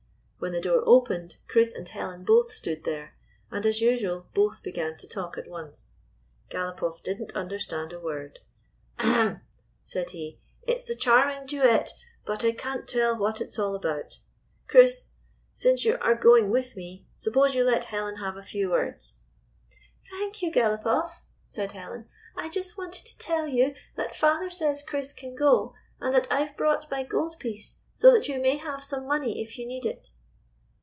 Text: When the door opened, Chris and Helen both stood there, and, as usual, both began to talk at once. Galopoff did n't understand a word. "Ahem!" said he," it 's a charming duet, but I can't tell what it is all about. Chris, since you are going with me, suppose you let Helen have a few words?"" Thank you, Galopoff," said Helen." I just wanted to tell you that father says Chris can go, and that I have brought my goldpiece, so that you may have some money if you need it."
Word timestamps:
When 0.43 0.53
the 0.53 0.59
door 0.59 0.81
opened, 0.87 1.37
Chris 1.47 1.71
and 1.75 1.87
Helen 1.87 2.23
both 2.23 2.49
stood 2.51 2.83
there, 2.83 3.13
and, 3.51 3.63
as 3.63 3.79
usual, 3.79 4.25
both 4.33 4.63
began 4.63 4.97
to 4.97 5.07
talk 5.07 5.37
at 5.37 5.47
once. 5.47 5.91
Galopoff 6.49 7.03
did 7.03 7.21
n't 7.21 7.35
understand 7.35 7.93
a 7.93 7.99
word. 7.99 8.39
"Ahem!" 8.97 9.41
said 9.93 10.09
he," 10.09 10.39
it 10.67 10.81
's 10.81 10.89
a 10.89 10.95
charming 10.95 11.45
duet, 11.45 11.91
but 12.25 12.43
I 12.43 12.53
can't 12.53 12.87
tell 12.87 13.15
what 13.15 13.39
it 13.39 13.49
is 13.49 13.59
all 13.59 13.75
about. 13.75 14.17
Chris, 14.67 15.11
since 15.53 15.85
you 15.85 15.99
are 16.01 16.15
going 16.15 16.49
with 16.49 16.75
me, 16.75 17.05
suppose 17.19 17.53
you 17.53 17.63
let 17.63 17.83
Helen 17.83 18.15
have 18.15 18.35
a 18.35 18.41
few 18.41 18.71
words?"" 18.71 19.19
Thank 20.09 20.41
you, 20.41 20.51
Galopoff," 20.51 21.21
said 21.47 21.73
Helen." 21.73 22.09
I 22.35 22.49
just 22.49 22.79
wanted 22.79 23.05
to 23.05 23.17
tell 23.19 23.45
you 23.47 23.75
that 23.95 24.15
father 24.15 24.49
says 24.49 24.81
Chris 24.81 25.13
can 25.13 25.35
go, 25.35 25.75
and 25.99 26.11
that 26.15 26.27
I 26.31 26.39
have 26.39 26.57
brought 26.57 26.89
my 26.89 27.03
goldpiece, 27.03 27.75
so 27.93 28.11
that 28.11 28.27
you 28.27 28.41
may 28.41 28.57
have 28.57 28.83
some 28.83 29.05
money 29.05 29.39
if 29.43 29.59
you 29.59 29.67
need 29.67 29.85
it." 29.85 30.09